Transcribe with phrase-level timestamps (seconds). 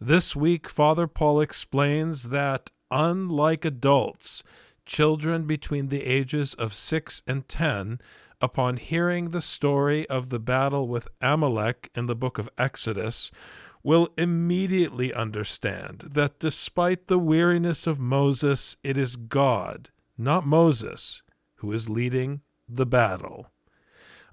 [0.00, 4.42] This week, Father Paul explains that, unlike adults,
[4.84, 8.00] children between the ages of 6 and 10,
[8.42, 13.30] upon hearing the story of the battle with Amalek in the book of Exodus,
[13.82, 19.88] will immediately understand that despite the weariness of Moses, it is God,
[20.18, 21.22] not Moses,
[21.56, 23.46] who is leading the battle.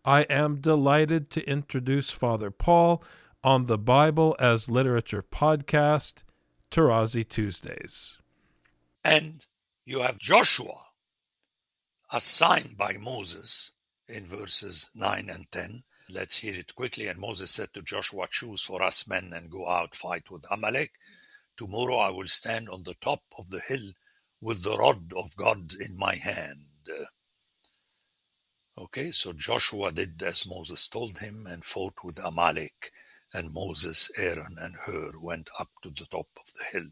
[0.04, 3.02] I am delighted to introduce Father Paul
[3.44, 6.24] on the Bible as Literature podcast,
[6.72, 8.18] Tarazi Tuesdays.
[9.04, 9.46] And
[9.86, 10.88] you have Joshua
[12.12, 13.74] assigned by Moses
[14.08, 15.84] in verses 9 and 10.
[16.10, 17.08] Let's hear it quickly.
[17.08, 20.94] And Moses said to Joshua, Choose for us men and go out, fight with Amalek.
[21.58, 23.92] Tomorrow I will stand on the top of the hill
[24.40, 26.68] with the rod of God in my hand.
[28.78, 32.92] Okay, so Joshua did as Moses told him and fought with Amalek
[33.34, 36.90] and Moses, Aaron, and Hur went up to the top of the hill.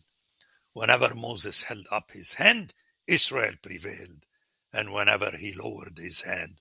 [0.73, 2.73] Whenever Moses held up his hand,
[3.07, 4.25] Israel prevailed,
[4.73, 6.59] and whenever he lowered his hand,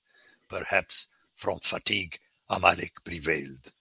[0.48, 3.72] perhaps from fatigue, Amalek prevailed.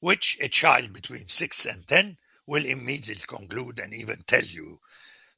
[0.00, 4.80] Which a child between six and ten will immediately conclude and even tell you.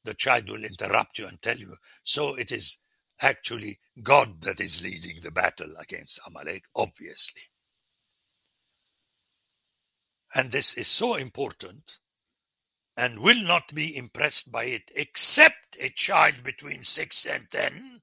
[0.05, 1.75] The child will interrupt you and tell you.
[2.03, 2.79] So it is
[3.21, 7.43] actually God that is leading the battle against Amalek, obviously.
[10.35, 11.99] And this is so important
[12.97, 18.01] and will not be impressed by it except a child between 6 and 10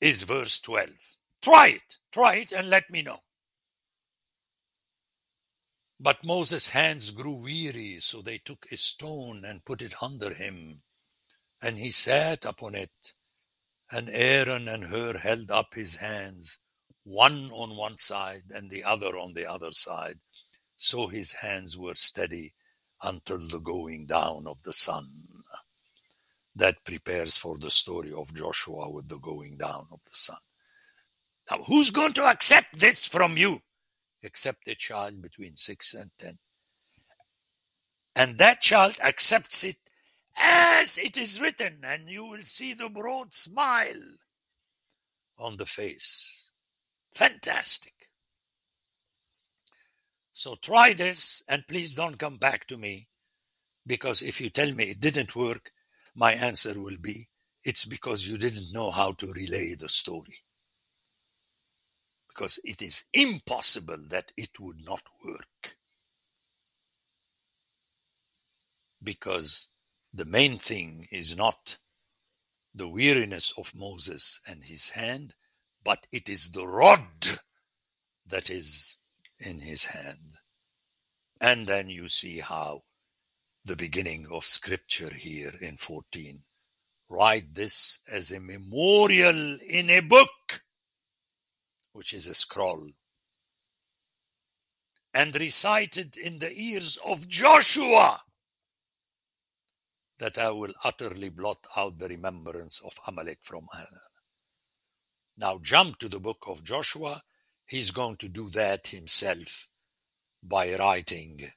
[0.00, 0.90] is verse 12.
[1.42, 3.20] Try it, try it and let me know.
[6.00, 10.82] But Moses' hands grew weary, so they took a stone and put it under him,
[11.62, 13.14] and he sat upon it.
[13.90, 16.58] And Aaron and Hur held up his hands,
[17.04, 20.18] one on one side and the other on the other side.
[20.76, 22.54] So his hands were steady
[23.02, 25.10] until the going down of the sun.
[26.56, 30.38] That prepares for the story of Joshua with the going down of the sun.
[31.50, 33.60] Now, who's going to accept this from you?
[34.22, 36.38] Except a child between six and ten.
[38.16, 39.76] And that child accepts it
[40.36, 44.00] as it is written, and you will see the broad smile
[45.36, 46.43] on the face
[47.14, 48.10] Fantastic.
[50.32, 53.08] So try this and please don't come back to me
[53.86, 55.70] because if you tell me it didn't work,
[56.14, 57.28] my answer will be
[57.62, 60.38] it's because you didn't know how to relay the story.
[62.28, 65.76] Because it is impossible that it would not work.
[69.02, 69.68] Because
[70.12, 71.78] the main thing is not
[72.74, 75.34] the weariness of Moses and his hand,
[75.84, 77.06] but it is the rod
[78.26, 78.98] that is
[79.38, 80.38] in his hand.
[81.40, 82.82] And then you see how
[83.64, 86.42] the beginning of scripture here in 14
[87.08, 90.62] write this as a memorial in a book,
[91.92, 92.88] which is a scroll,
[95.12, 98.20] and recited in the ears of Joshua,
[100.18, 103.68] that I will utterly blot out the remembrance of Amalek from.
[105.36, 107.22] Now jump to the book of Joshua.
[107.66, 109.68] He's going to do that himself
[110.42, 111.50] by writing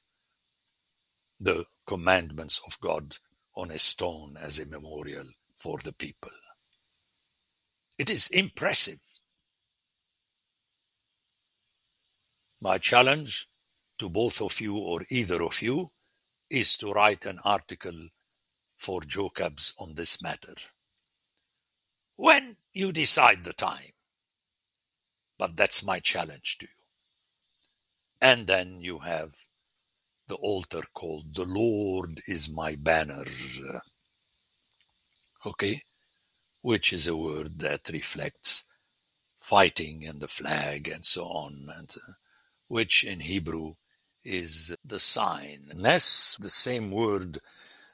[1.38, 3.16] the commandments of God
[3.54, 6.32] on a stone as a memorial for the people.
[7.98, 9.00] It is impressive.
[12.60, 13.48] My challenge
[13.98, 15.92] to both of you or either of you
[16.50, 18.08] is to write an article
[18.76, 20.54] for JOCABS on this matter
[22.18, 23.92] when you decide the time.
[25.38, 26.82] But that's my challenge to you.
[28.20, 29.36] And then you have
[30.26, 33.24] the altar called The Lord is my banner.
[35.46, 35.82] Okay?
[36.60, 38.64] Which is a word that reflects
[39.38, 42.12] fighting and the flag and so on, and uh,
[42.66, 43.74] which in Hebrew
[44.24, 45.70] is the sign.
[45.72, 47.38] Nes, the same word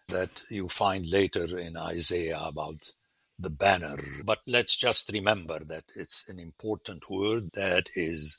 [0.09, 2.91] that you find later in Isaiah about
[3.38, 3.96] the banner.
[4.25, 8.38] But let's just remember that it's an important word that is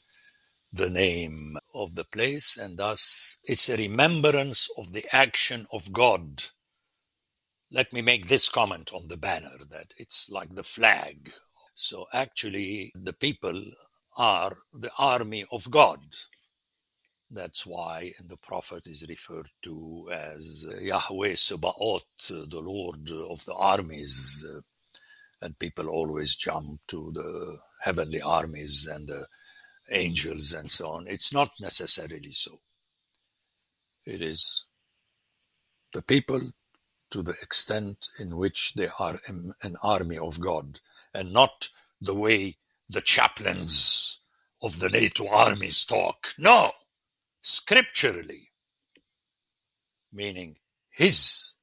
[0.71, 6.43] the name of the place, and thus it's a remembrance of the action of God.
[7.71, 11.31] Let me make this comment on the banner that it's like the flag.
[11.73, 13.61] So actually, the people
[14.17, 15.99] are the army of God.
[17.29, 24.45] That's why the prophet is referred to as Yahweh Sabaoth, the Lord of the armies.
[25.41, 29.27] And people always jump to the heavenly armies and the
[29.91, 31.07] angels and so on.
[31.07, 32.59] It's not necessarily so.
[34.05, 34.67] It is
[35.93, 36.51] the people
[37.11, 40.79] to the extent in which they are an army of God
[41.13, 41.69] and not
[42.01, 42.55] the way
[42.89, 44.19] the chaplains
[44.61, 46.33] of the NATO armies talk.
[46.37, 46.71] No,
[47.41, 48.51] scripturally,
[50.11, 50.57] meaning
[50.89, 51.55] his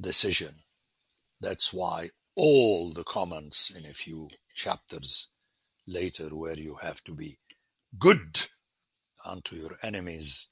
[0.00, 0.61] decision.
[1.42, 5.30] That's why all the comments in a few chapters
[5.86, 7.38] later, where you have to be
[7.98, 8.48] good
[9.24, 10.50] unto your enemies,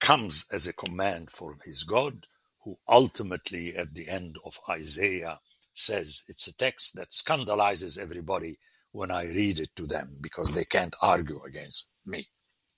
[0.00, 2.26] comes as a command from his God,
[2.64, 5.40] who ultimately, at the end of Isaiah,
[5.72, 8.58] says it's a text that scandalizes everybody
[8.92, 12.28] when I read it to them because they can't argue against me.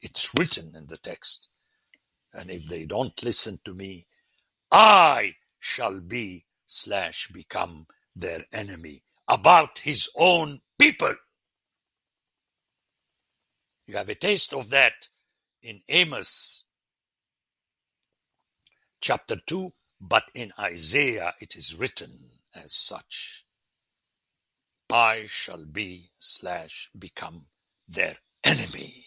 [0.03, 1.49] It's written in the text.
[2.35, 4.07] And if they don't listen to me,
[4.73, 7.87] I shall be slash become
[8.17, 11.15] their enemy about his own people.
[13.87, 15.09] You have a taste of that
[15.63, 16.65] in Amos
[19.01, 19.71] chapter 2,
[20.01, 23.45] but in Isaiah it is written as such.
[24.91, 27.47] I shall be slash become
[27.89, 28.15] their
[28.45, 29.05] enemy,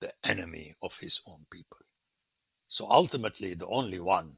[0.00, 1.78] the enemy of his own people.
[2.68, 4.36] So ultimately, the only one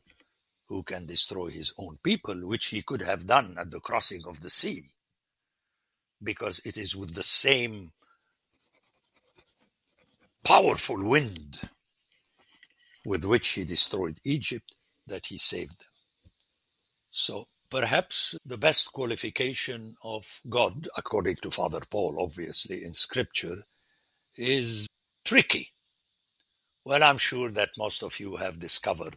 [0.68, 4.40] who can destroy his own people, which he could have done at the crossing of
[4.40, 4.82] the sea,
[6.22, 7.92] because it is with the same
[10.42, 11.60] powerful wind
[13.04, 14.74] with which he destroyed Egypt
[15.06, 15.88] that he saved them.
[17.10, 23.64] So perhaps the best qualification of God, according to Father Paul, obviously in Scripture,
[24.36, 24.86] is
[25.24, 25.72] tricky.
[26.84, 29.16] Well, I'm sure that most of you have discovered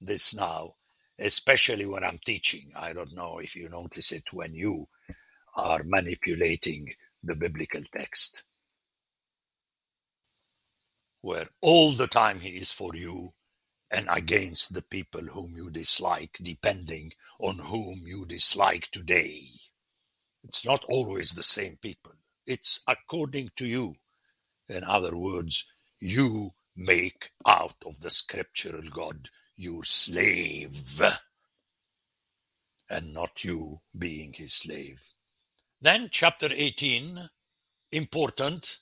[0.00, 0.74] this now,
[1.20, 2.72] especially when I'm teaching.
[2.78, 4.86] I don't know if you notice it when you
[5.56, 6.92] are manipulating
[7.24, 8.44] the biblical text,
[11.22, 13.32] where all the time he is for you
[13.92, 19.42] and against the people whom you dislike, depending on whom you dislike today.
[20.44, 22.12] It's not always the same people.
[22.46, 23.96] It's according to you.
[24.68, 25.64] In other words,
[26.00, 29.28] you make out of the scriptural God
[29.58, 31.02] your slave,
[32.88, 35.02] and not you being his slave.
[35.80, 37.28] Then, chapter 18,
[37.90, 38.78] important.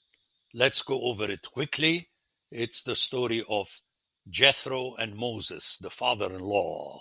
[0.53, 2.11] Let's go over it quickly.
[2.51, 3.81] It's the story of
[4.29, 7.01] Jethro and Moses, the father in law,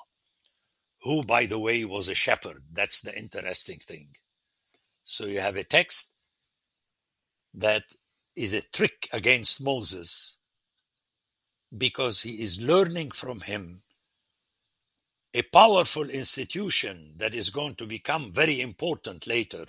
[1.01, 2.63] who, by the way, was a shepherd.
[2.71, 4.15] That's the interesting thing.
[5.03, 6.11] So you have a text
[7.53, 7.83] that
[8.37, 10.37] is a trick against Moses
[11.77, 13.81] because he is learning from him
[15.33, 19.65] a powerful institution that is going to become very important later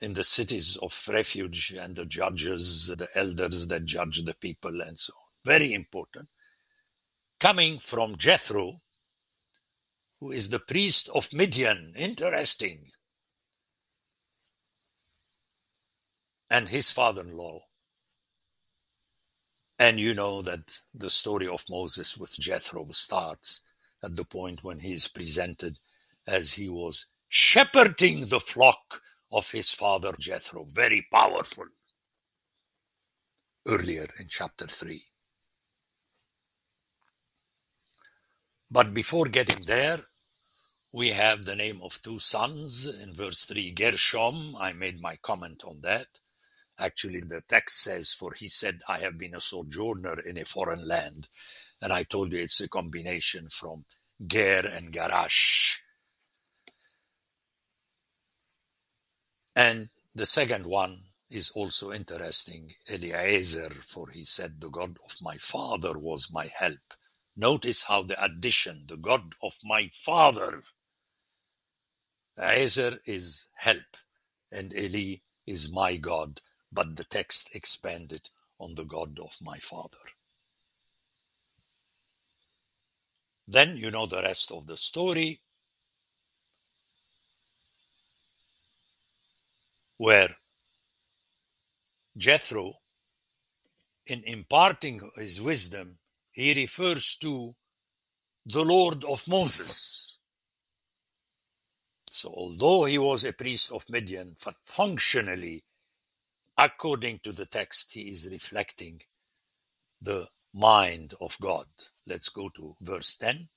[0.00, 4.98] in the cities of refuge and the judges, the elders that judge the people, and
[4.98, 5.28] so on.
[5.44, 6.28] Very important.
[7.40, 8.80] Coming from Jethro,
[10.20, 11.94] who is the priest of Midian.
[11.96, 12.90] Interesting.
[16.50, 17.67] And his father in law.
[19.78, 23.62] And you know that the story of Moses with Jethro starts
[24.04, 25.78] at the point when he is presented
[26.26, 30.66] as he was shepherding the flock of his father Jethro.
[30.72, 31.66] Very powerful.
[33.68, 35.04] Earlier in chapter 3.
[38.70, 39.98] But before getting there,
[40.92, 44.56] we have the name of two sons in verse 3 Gershom.
[44.58, 46.06] I made my comment on that.
[46.78, 50.86] Actually, the text says, For he said, I have been a sojourner in a foreign
[50.86, 51.28] land.
[51.82, 53.84] And I told you it's a combination from
[54.26, 55.78] Ger and Garash.
[59.56, 65.36] And the second one is also interesting, Eliezer, for he said, The God of my
[65.38, 66.94] father was my help.
[67.36, 70.62] Notice how the addition, the God of my father,
[72.38, 73.96] Ezer is help,
[74.52, 75.16] and Eli
[75.46, 76.40] is my God,
[76.72, 79.98] but the text expanded on the God of my father.
[83.46, 85.40] Then you know the rest of the story.
[89.98, 90.36] where
[92.16, 92.74] Jethro,
[94.06, 95.98] in imparting his wisdom,
[96.32, 97.54] he refers to
[98.46, 100.18] the Lord of Moses.
[102.10, 105.64] So, although he was a priest of Midian, functionally,
[106.58, 109.00] according to the text, he is reflecting
[110.02, 111.66] the mind of God.
[112.06, 113.48] Let's go to verse 10.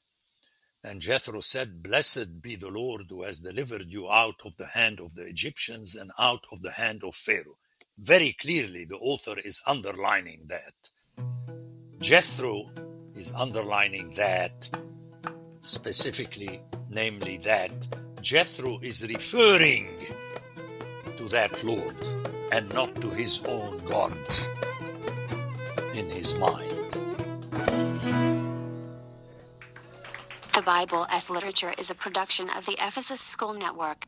[0.83, 4.99] And Jethro said, Blessed be the Lord who has delivered you out of the hand
[4.99, 7.57] of the Egyptians and out of the hand of Pharaoh.
[7.97, 10.89] Very clearly, the author is underlining that.
[11.99, 12.71] Jethro
[13.15, 14.69] is underlining that
[15.59, 17.87] specifically, namely, that
[18.21, 19.89] Jethro is referring
[21.17, 21.95] to that Lord
[22.51, 24.51] and not to his own gods
[25.95, 26.71] in his mind.
[30.53, 34.05] The Bible as Literature is a production of the Ephesus School Network.